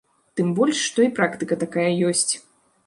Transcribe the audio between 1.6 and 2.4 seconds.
такая ёсць.